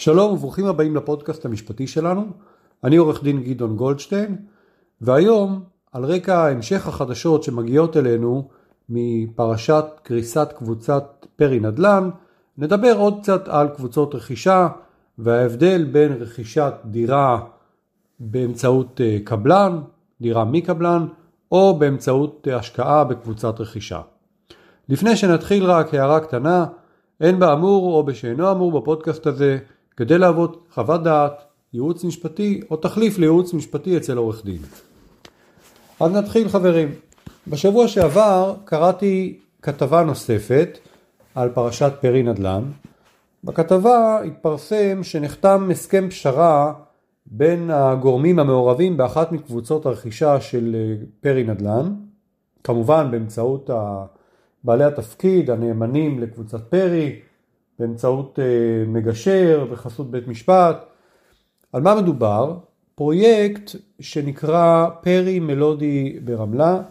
[0.00, 2.26] שלום וברוכים הבאים לפודקאסט המשפטי שלנו.
[2.84, 4.36] אני עורך דין גדעון גולדשטיין,
[5.00, 8.48] והיום על רקע המשך החדשות שמגיעות אלינו
[8.88, 12.10] מפרשת קריסת קבוצת פרי נדל"ן,
[12.58, 14.68] נדבר עוד קצת על קבוצות רכישה
[15.18, 17.40] וההבדל בין רכישת דירה
[18.20, 19.80] באמצעות אה, קבלן,
[20.20, 21.06] דירה מקבלן,
[21.52, 24.00] או באמצעות אה, השקעה בקבוצת רכישה.
[24.88, 26.66] לפני שנתחיל רק הערה קטנה,
[27.20, 29.58] אין באמור או בשאינו אמור בפודקאסט הזה
[30.00, 34.58] כדי להוות חוות דעת, ייעוץ משפטי או תחליף לייעוץ משפטי אצל עורך דין.
[36.00, 36.88] אז נתחיל חברים.
[37.48, 40.78] בשבוע שעבר קראתי כתבה נוספת
[41.34, 42.62] על פרשת פרי נדל"ן.
[43.44, 46.72] בכתבה התפרסם שנחתם הסכם פשרה
[47.26, 51.94] בין הגורמים המעורבים באחת מקבוצות הרכישה של אה, פרי נדל"ן,
[52.64, 53.70] כמובן באמצעות
[54.64, 57.20] בעלי התפקיד, הנאמנים לקבוצת פרי,
[57.80, 58.44] באמצעות אה,
[58.86, 60.84] מגשר בחסות בית משפט.
[61.72, 62.58] על מה מדובר?
[62.94, 66.82] פרויקט שנקרא פרי מלודי ברמלה.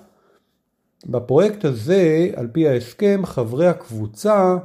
[1.06, 4.58] בפרויקט הזה, על פי ההסכם, חברי הקבוצה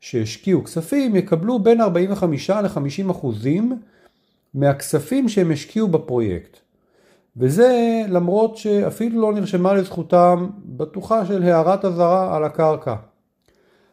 [0.00, 3.78] שהשקיעו כספים יקבלו בין 45 ל-50 אחוזים
[4.54, 6.58] מהכספים שהם השקיעו בפרויקט.
[7.36, 12.94] וזה למרות שאפילו לא נרשמה לזכותם בטוחה של הערת אזהרה על הקרקע.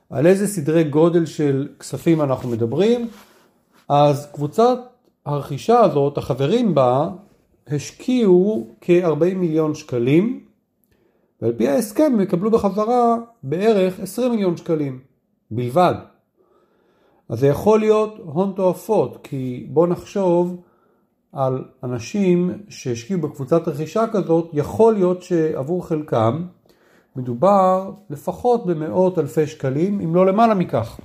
[0.09, 3.07] על איזה סדרי גודל של כספים אנחנו מדברים?
[3.89, 4.79] אז קבוצת
[5.25, 7.09] הרכישה הזאת, החברים בה,
[7.67, 10.45] השקיעו כ-40 מיליון שקלים,
[11.41, 14.99] ועל פי ההסכם הם יקבלו בחזרה בערך 20 מיליון שקלים
[15.51, 15.95] בלבד.
[17.29, 20.61] אז זה יכול להיות הון תועפות, כי בוא נחשוב
[21.33, 26.45] על אנשים שהשקיעו בקבוצת רכישה כזאת, יכול להיות שעבור חלקם
[27.15, 30.99] מדובר לפחות במאות אלפי שקלים, אם לא למעלה מכך.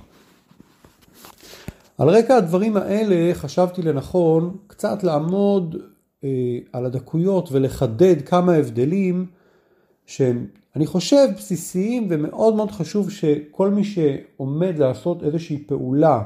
[1.97, 5.75] על רקע הדברים האלה חשבתי לנכון קצת לעמוד
[6.23, 6.29] אה,
[6.73, 9.25] על הדקויות ולחדד כמה הבדלים
[10.05, 16.21] שהם, אני חושב, בסיסיים ומאוד מאוד חשוב שכל מי שעומד לעשות איזושהי פעולה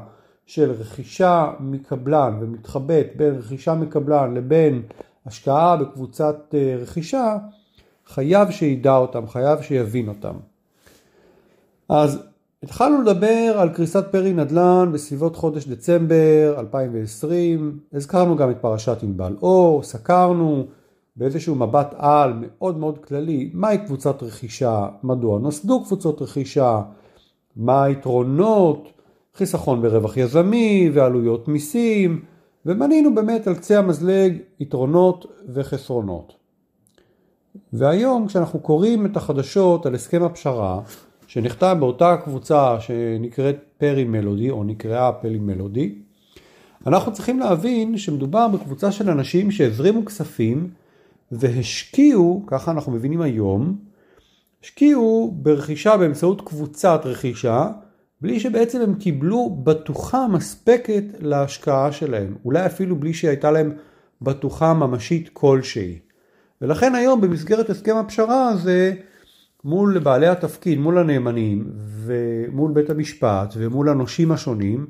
[0.45, 4.81] של רכישה מקבלן ומתחבט בין רכישה מקבלן לבין
[5.25, 7.37] השקעה בקבוצת אה, רכישה,
[8.09, 10.33] חייב שידע אותם, חייב שיבין אותם.
[11.89, 12.19] אז
[12.63, 19.35] התחלנו לדבר על קריסת פרי נדל"ן בסביבות חודש דצמבר 2020, הזכרנו גם את פרשת ענבל
[19.41, 20.65] אור, סקרנו
[21.15, 26.81] באיזשהו מבט על מאוד מאוד כללי מהי קבוצת רכישה, מדוע נוסדו קבוצות רכישה,
[27.55, 28.91] מה היתרונות,
[29.35, 32.21] חיסכון ברווח יזמי ועלויות מיסים,
[32.65, 36.38] ומנינו באמת על קצה המזלג יתרונות וחסרונות.
[37.73, 40.79] והיום כשאנחנו קוראים את החדשות על הסכם הפשרה
[41.27, 45.95] שנחתם באותה קבוצה שנקראת פרי מלודי או נקראה פרי מלודי,
[46.87, 50.69] אנחנו צריכים להבין שמדובר בקבוצה של אנשים שהזרימו כספים
[51.31, 53.77] והשקיעו, ככה אנחנו מבינים היום,
[54.63, 57.69] השקיעו ברכישה באמצעות קבוצת רכישה
[58.21, 63.71] בלי שבעצם הם קיבלו בטוחה מספקת להשקעה שלהם, אולי אפילו בלי שהייתה להם
[64.21, 65.99] בטוחה ממשית כלשהי.
[66.61, 68.93] ולכן היום במסגרת הסכם הפשרה הזה
[69.63, 74.87] מול בעלי התפקיד, מול הנאמנים ומול בית המשפט ומול הנושים השונים,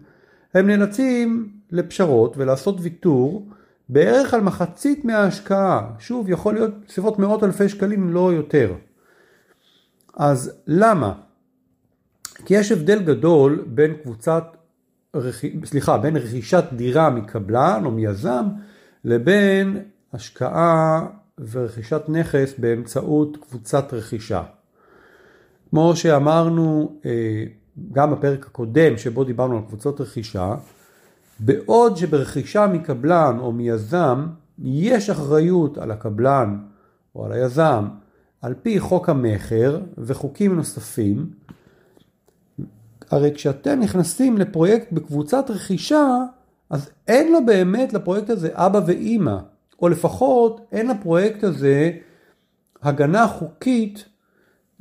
[0.54, 3.48] הם נאלצים לפשרות ולעשות ויתור
[3.90, 5.92] בערך על מחצית מההשקעה.
[6.00, 8.74] שוב, יכול להיות סביבות מאות אלפי שקלים, לא יותר.
[10.16, 11.14] אז למה?
[12.46, 14.44] כי יש הבדל גדול בין קבוצת,
[15.66, 18.46] סליחה, בין רכישת דירה מקבלן או מיזם
[19.06, 19.78] לבין
[20.14, 21.06] השקעה
[21.52, 24.44] ורכישת נכס באמצעות קבוצת רכישה.
[25.70, 27.44] כמו שאמרנו אה,
[27.92, 30.56] גם בפרק הקודם שבו דיברנו על קבוצות רכישה,
[31.40, 34.28] בעוד שברכישה מקבלן או מיזם
[34.64, 36.58] יש אחריות על הקבלן
[37.16, 37.88] או על היזם
[38.42, 41.30] על פי חוק המכר וחוקים נוספים,
[43.12, 46.18] הרי כשאתם נכנסים לפרויקט בקבוצת רכישה,
[46.70, 49.38] אז אין לו באמת לפרויקט הזה אבא ואימא.
[49.82, 51.92] או לפחות אין לפרויקט הזה
[52.84, 54.06] הגנה חוקית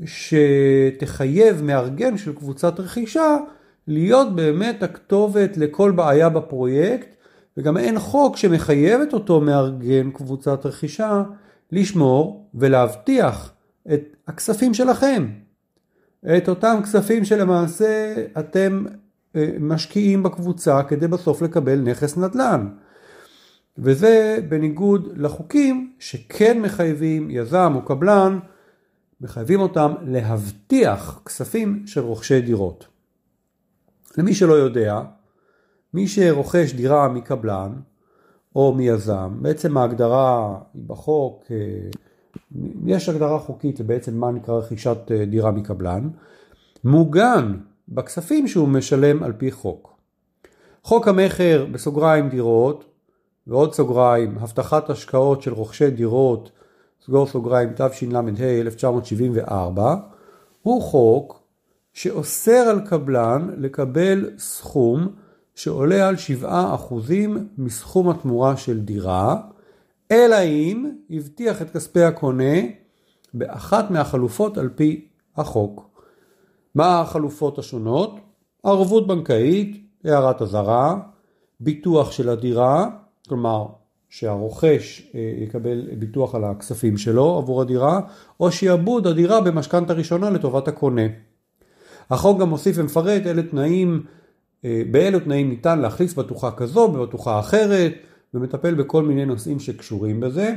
[0.05, 3.37] שתחייב מארגן של קבוצת רכישה
[3.87, 7.09] להיות באמת הכתובת לכל בעיה בפרויקט
[7.56, 11.23] וגם אין חוק שמחייב את אותו מארגן קבוצת רכישה
[11.73, 13.53] לשמור ולהבטיח
[13.93, 15.29] את הכספים שלכם.
[16.37, 18.85] את אותם כספים שלמעשה אתם
[19.37, 22.69] אה, משקיעים בקבוצה כדי בסוף לקבל נכס נדל"ן.
[23.78, 28.38] וזה בניגוד לחוקים שכן מחייבים יזם או קבלן,
[29.20, 32.86] מחייבים אותם להבטיח כספים של רוכשי דירות.
[34.19, 35.00] למי שלא יודע,
[35.94, 37.72] מי שרוכש דירה מקבלן
[38.56, 41.56] או מיזם, בעצם ההגדרה בחוק, אה,
[42.86, 46.08] יש הגדרה חוקית לבעצם מה נקרא רכישת אה, דירה מקבלן,
[46.84, 47.56] מוגן
[47.88, 49.96] בכספים שהוא משלם על פי חוק.
[50.82, 52.98] חוק המכר בסוגריים דירות
[53.49, 56.50] ועוד סוגריים הבטחת השקעות של רוכשי דירות
[57.05, 58.21] סגור סוגריים תשל"ה
[58.61, 59.97] 1974
[60.62, 61.43] הוא חוק
[61.93, 65.09] שאוסר על קבלן לקבל סכום
[65.55, 66.47] שעולה על 7%
[67.59, 69.37] מסכום התמורה של דירה,
[70.12, 72.59] אלא אם הבטיח את כספי הקונה
[73.35, 75.91] באחת מהחלופות על פי החוק.
[76.75, 78.21] מה החלופות השונות?
[78.65, 81.00] ערבות בנקאית, הערת אזהרה,
[81.61, 82.91] ביטוח של הדירה,
[83.28, 83.66] כלומר
[84.08, 88.00] שהרוכש אה, יקבל ביטוח על הכספים שלו עבור הדירה,
[88.40, 91.02] או שיעבוד הדירה במשכנתה ראשונה לטובת הקונה.
[92.10, 94.02] החוק גם מוסיף ומפרט אלה תנאים,
[94.64, 97.92] אה, באילו תנאים ניתן להכניס בטוחה כזו בבטוחה אחרת,
[98.34, 100.54] ומטפל בכל מיני נושאים שקשורים בזה.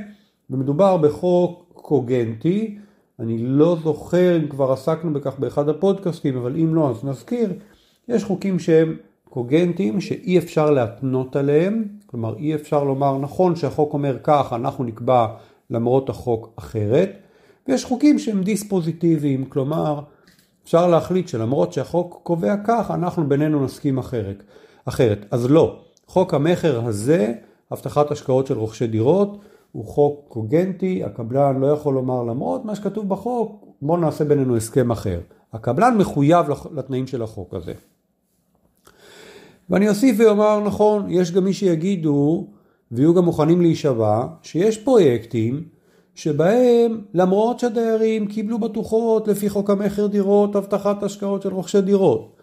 [0.50, 2.78] ומדובר בחוק קוגנטי,
[3.20, 7.54] אני לא זוכר אם כבר עסקנו בכך באחד הפודקאסטים, אבל אם לא אז נזכיר,
[8.08, 8.96] יש חוקים שהם
[9.30, 15.28] קוגנטיים שאי אפשר להתנות עליהם, כלומר אי אפשר לומר נכון שהחוק אומר כך, אנחנו נקבע
[15.70, 17.10] למרות החוק אחרת,
[17.68, 20.00] ויש חוקים שהם דיספוזיטיביים, כלומר
[20.64, 24.44] אפשר להחליט שלמרות שהחוק קובע כך, אנחנו בינינו נסכים אחרת.
[24.86, 25.26] אחרת.
[25.32, 27.34] אז לא, חוק המכר הזה,
[27.72, 29.38] הבטחת השקעות של רוכשי דירות,
[29.72, 34.92] הוא חוק קוגנטי, הקבלן לא יכול לומר למרות מה שכתוב בחוק, בואו נעשה בינינו הסכם
[34.92, 35.20] אחר.
[35.54, 37.74] הקבלן מחויב לתנאים של החוק הזה.
[39.72, 42.48] ואני אוסיף ואומר, נכון, יש גם מי שיגידו,
[42.92, 45.64] ויהיו גם מוכנים להישבע, שיש פרויקטים
[46.16, 52.36] שבהם למרות שהדיירים קיבלו בטוחות לפי חוק המכר דירות, הבטחת השקעות של רוכשי דירות.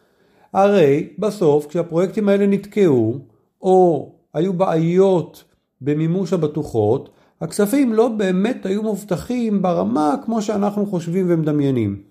[0.52, 3.18] הרי בסוף כשהפרויקטים האלה נתקעו,
[3.62, 5.44] או היו בעיות
[5.80, 7.10] במימוש הבטוחות,
[7.40, 12.02] הכספים לא באמת היו מובטחים ברמה כמו שאנחנו חושבים ומדמיינים.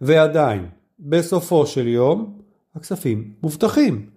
[0.00, 0.66] ועדיין,
[1.00, 2.32] בסופו של יום,
[2.74, 4.11] הכספים מובטחים.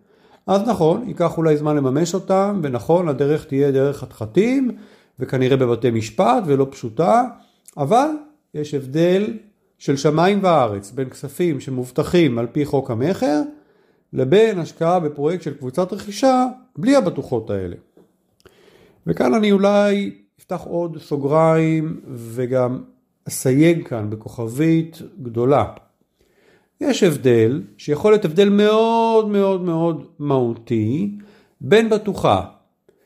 [0.47, 4.71] אז נכון, ייקח אולי זמן לממש אותם, ונכון, הדרך תהיה דרך חתחתים,
[5.19, 7.24] וכנראה בבתי משפט ולא פשוטה,
[7.77, 8.07] אבל
[8.53, 9.38] יש הבדל
[9.77, 13.42] של שמיים וארץ בין כספים שמובטחים על פי חוק המכר,
[14.13, 16.45] לבין השקעה בפרויקט של קבוצת רכישה
[16.77, 17.75] בלי הבטוחות האלה.
[19.07, 22.83] וכאן אני אולי אפתח עוד סוגריים וגם
[23.27, 25.65] אסייג כאן בכוכבית גדולה.
[26.81, 31.12] יש הבדל, שיכול להיות הבדל מאוד מאוד מאוד מהותי,
[31.62, 32.45] בין בטוחה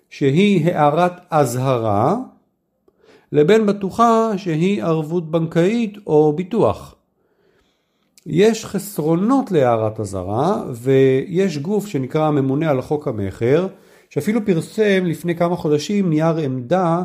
[0.10, 2.16] שהיא הערת אזהרה,
[3.32, 6.96] לבין בטוחה שהיא ערבות בנקאית או ביטוח.
[8.26, 13.68] יש חסרונות להערת אזהרה, ויש גוף שנקרא הממונה על חוק המכר,
[14.10, 17.04] שאפילו פרסם לפני כמה חודשים נייר עמדה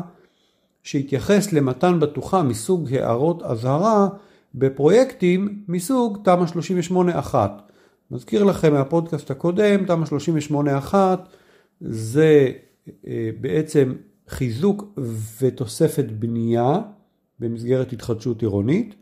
[0.83, 4.07] שהתייחס למתן בטוחה מסוג הערות אזהרה
[4.55, 6.45] בפרויקטים מסוג תמ"א
[7.31, 7.35] 38-1.
[8.11, 10.05] מזכיר לכם מהפודקאסט הקודם, תמ"א
[10.91, 10.95] 38-1
[11.81, 12.51] זה
[13.07, 13.93] אה, בעצם
[14.27, 14.99] חיזוק
[15.41, 16.79] ותוספת בנייה
[17.39, 18.95] במסגרת התחדשות עירונית,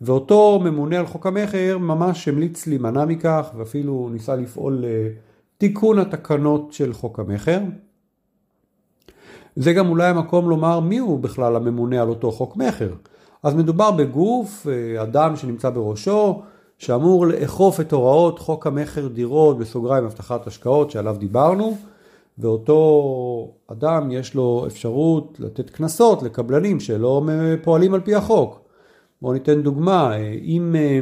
[0.00, 6.92] ואותו ממונה על חוק המכר ממש המליץ להימנע מכך ואפילו ניסה לפעול לתיקון התקנות של
[6.92, 7.60] חוק המכר.
[9.56, 12.94] זה גם אולי המקום לומר מי הוא בכלל הממונה על אותו חוק מכר.
[13.42, 16.42] אז מדובר בגוף, אה, אדם שנמצא בראשו,
[16.78, 21.76] שאמור לאכוף את הוראות חוק המכר דירות בסוגריים הבטחת השקעות שעליו דיברנו,
[22.38, 27.22] ואותו אדם יש לו אפשרות לתת קנסות לקבלנים שלא
[27.62, 28.60] פועלים על פי החוק.
[29.22, 31.00] בואו ניתן דוגמה, אה, אם, אה,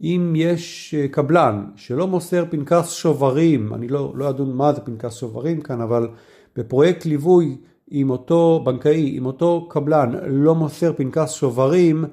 [0.00, 5.60] אם יש קבלן שלא מוסר פנקס שוברים, אני לא, לא אדון מה זה פנקס שוברים
[5.60, 6.08] כאן, אבל
[6.56, 7.56] בפרויקט ליווי
[7.92, 12.04] אם אותו בנקאי, אם אותו קבלן לא מוסר פנקס שוברים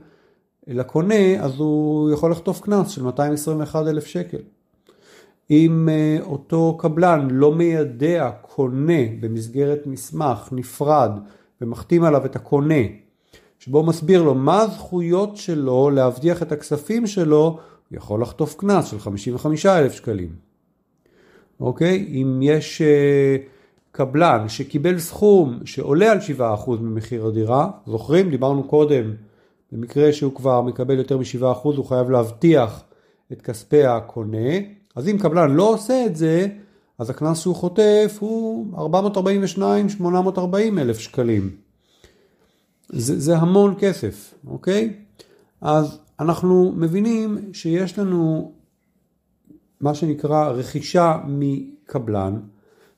[0.67, 4.37] לקונה, אז הוא יכול לחטוף קנס של 221 אלף שקל.
[5.51, 11.11] אם אה, אותו קבלן לא מיידע קונה במסגרת מסמך נפרד
[11.61, 12.83] ומחתים עליו את הקונה,
[13.59, 17.59] שבו מסביר לו מה הזכויות שלו להבטיח את הכספים שלו,
[17.89, 20.29] הוא יכול לחטוף קנס של 55 אלף שקלים.
[21.59, 22.05] אוקיי?
[22.21, 22.81] אם יש...
[22.81, 23.60] Uh,
[23.91, 28.29] קבלן שקיבל סכום שעולה על 7% ממחיר הדירה, זוכרים?
[28.29, 29.13] דיברנו קודם,
[29.71, 32.83] במקרה שהוא כבר מקבל יותר מ-7% הוא חייב להבטיח
[33.31, 34.49] את כספי הקונה,
[34.95, 36.47] אז אם קבלן לא עושה את זה,
[36.99, 38.65] אז הקנס שהוא חוטף הוא
[39.57, 40.39] 442-840
[40.77, 41.49] אלף שקלים.
[42.89, 44.93] זה, זה המון כסף, אוקיי?
[45.61, 48.51] אז אנחנו מבינים שיש לנו
[49.81, 52.39] מה שנקרא רכישה מקבלן,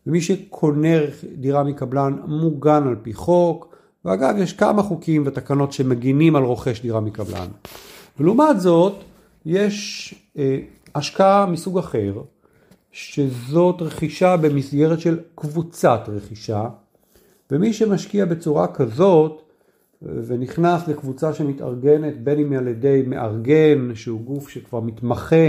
[0.07, 0.97] ומי שקונה
[1.35, 6.99] דירה מקבלן מוגן על פי חוק, ואגב יש כמה חוקים ותקנות שמגינים על רוכש דירה
[6.99, 7.47] מקבלן.
[8.19, 8.93] ולעומת זאת
[9.45, 10.59] יש אה,
[10.95, 12.21] השקעה מסוג אחר,
[12.91, 16.63] שזאת רכישה במסגרת של קבוצת רכישה,
[17.51, 19.41] ומי שמשקיע בצורה כזאת
[20.01, 25.45] ונכנס לקבוצה שמתארגנת בין אם על ידי מארגן שהוא גוף שכבר מתמחה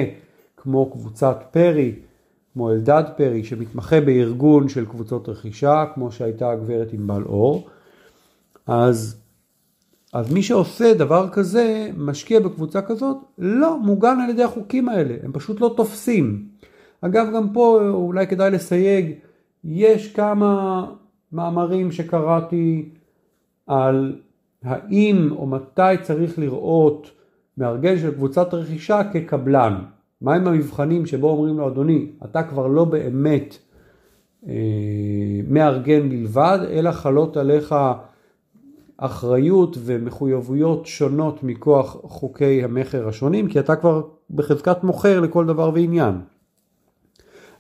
[0.57, 1.95] כמו קבוצת פרי,
[2.55, 7.69] כמו אלדד פרי שמתמחה בארגון של קבוצות רכישה כמו שהייתה הגברת ענבל אור,
[8.67, 9.21] אז,
[10.13, 15.33] אז מי שעושה דבר כזה, משקיע בקבוצה כזאת, לא מוגן על ידי החוקים האלה, הם
[15.33, 16.49] פשוט לא תופסים.
[17.01, 19.13] אגב גם פה אולי כדאי לסייג,
[19.65, 20.85] יש כמה
[21.33, 22.89] מאמרים שקראתי
[23.67, 24.17] על
[24.65, 27.11] האם או מתי צריך לראות
[27.59, 29.85] מארגן של קבוצת רכישה כקבלן.
[30.25, 33.59] מהם המבחנים שבו אומרים לו אדוני אתה כבר לא באמת
[34.49, 34.55] אה,
[35.49, 37.75] מארגן בלבד אלא חלות עליך
[38.97, 46.15] אחריות ומחויבויות שונות מכוח חוקי המכר השונים כי אתה כבר בחזקת מוכר לכל דבר ועניין.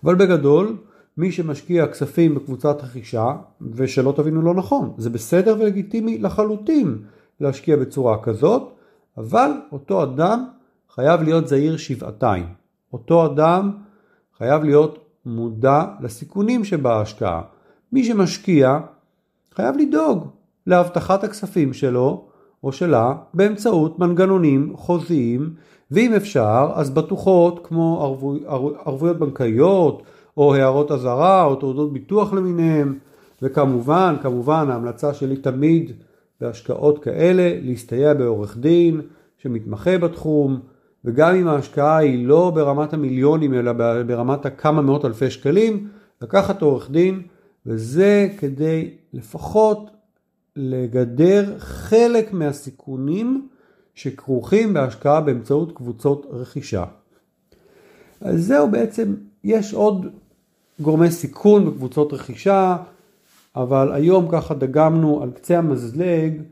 [0.05, 0.77] אבל בגדול
[1.19, 3.37] מי שמשקיע כספים בקבוצת רכישה,
[3.73, 6.99] ושלא תבינו לא נכון, זה בסדר ולגיטימי לחלוטין
[7.41, 8.63] להשקיע בצורה כזאת,
[9.19, 10.45] אבל אותו אדם
[10.95, 12.45] חייב להיות זהיר שבעתיים.
[12.93, 13.71] אותו אדם
[14.39, 17.43] חייב להיות מודע לסיכונים שבהשקעה.
[17.93, 18.79] מי שמשקיע
[19.55, 20.27] חייב לדאוג
[20.67, 22.25] להבטחת הכספים שלו
[22.65, 25.55] או שלה באמצעות מנגנונים חוזיים
[25.91, 28.35] ואם אפשר אז בטוחות כמו ערבו,
[28.87, 30.03] ערבויות בנקאיות
[30.37, 32.99] או הערות אזהרה או תעודות ביטוח למיניהם
[33.43, 35.93] וכמובן כמובן ההמלצה שלי תמיד
[36.41, 39.01] בהשקעות כאלה להסתייע בעורך דין
[39.39, 40.61] שמתמחה בתחום
[41.05, 43.73] וגם אם ההשקעה היא לא ברמת המיליונים אלא
[44.07, 45.89] ברמת הכמה מאות אלפי שקלים
[46.23, 47.23] לקחת עורך דין
[47.67, 49.91] וזה כדי לפחות
[50.57, 53.49] לגדר חלק מהסיכונים
[53.95, 56.85] שכרוכים בהשקעה באמצעות קבוצות רכישה.
[58.21, 60.07] אז זהו בעצם, יש עוד
[60.81, 62.77] גורמי סיכון בקבוצות רכישה,
[63.57, 66.43] אבל היום ככה דגמנו על קצה המזלג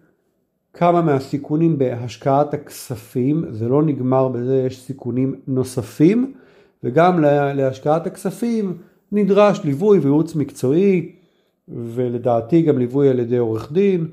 [0.75, 6.33] כמה מהסיכונים בהשקעת הכספים, זה לא נגמר בזה, יש סיכונים נוספים,
[6.85, 7.21] וגם
[7.55, 8.79] להשקעת הכספים
[9.13, 11.13] נדרש ליווי וייעוץ מקצועי,
[11.69, 14.07] ולדעתי גם ליווי על ידי עורך דין,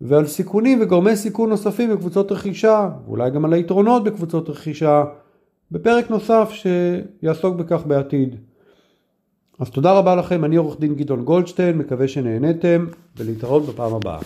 [0.00, 5.04] ועל סיכונים וגורמי סיכון נוספים בקבוצות רכישה, ואולי גם על היתרונות בקבוצות רכישה,
[5.70, 8.36] בפרק נוסף שיעסוק בכך בעתיד.
[9.58, 14.18] אז תודה רבה לכם, אני עורך דין גדעון גולדשטיין, מקווה שנהניתם, ולהתראות בפעם הבאה.